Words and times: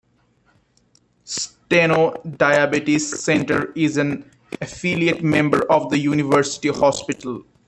Steno 1.25 2.15
Diabetes 2.23 3.23
Center 3.23 3.71
is 3.75 3.97
an 3.97 4.27
affiliate 4.59 5.23
member 5.23 5.71
of 5.71 5.91
the 5.91 5.99
University 5.99 6.69
Hospital. 6.69 7.43